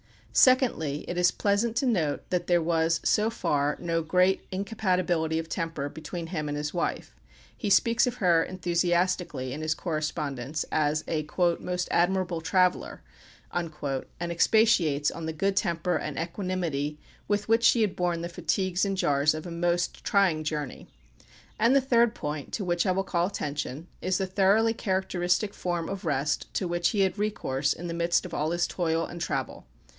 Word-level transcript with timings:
Secondly, 0.33 1.05
it 1.07 1.17
is 1.17 1.29
pleasant 1.29 1.75
to 1.75 1.85
note 1.85 2.27
that 2.31 2.47
there 2.47 2.61
was, 2.61 3.01
so 3.03 3.29
far, 3.29 3.77
no 3.79 4.01
great 4.01 4.41
"incompatibility 4.49 5.37
of 5.37 5.47
temper" 5.47 5.89
between 5.89 6.27
him 6.27 6.47
and 6.47 6.57
his 6.57 6.73
wife. 6.73 7.13
He 7.55 7.69
speaks 7.69 8.07
of 8.07 8.15
her 8.15 8.41
enthusiastically, 8.41 9.53
in 9.53 9.61
his 9.61 9.75
correspondence, 9.75 10.65
as 10.71 11.03
a 11.07 11.27
"most 11.59 11.87
admirable 11.91 12.39
traveller," 12.41 13.03
and 13.51 13.71
expatiates 14.31 15.11
on 15.11 15.25
the 15.27 15.33
good 15.33 15.55
temper 15.55 15.97
and 15.97 16.17
equanimity 16.17 16.97
with 17.27 17.47
which 17.49 17.65
she 17.65 17.81
had 17.81 17.95
borne 17.95 18.21
the 18.21 18.29
fatigues 18.29 18.85
and 18.85 18.97
jars 18.97 19.35
of 19.35 19.45
a 19.45 19.51
most 19.51 20.03
trying 20.03 20.43
journey. 20.43 20.87
And 21.59 21.75
the 21.75 21.81
third 21.81 22.15
point 22.15 22.53
to 22.53 22.65
which 22.65 22.87
I 22.87 22.91
will 22.91 23.03
call 23.03 23.27
attention 23.27 23.87
is 24.01 24.17
the 24.17 24.25
thoroughly 24.27 24.73
characteristic 24.73 25.53
form 25.53 25.89
of 25.89 26.05
rest 26.05 26.51
to 26.55 26.67
which 26.69 26.89
he 26.89 27.01
had 27.01 27.19
recourse 27.19 27.73
in 27.73 27.87
the 27.87 27.93
midst 27.93 28.25
of 28.25 28.33
all 28.33 28.49
his 28.51 28.65
toil 28.65 29.05
and 29.05 29.19
travel. 29.21 29.67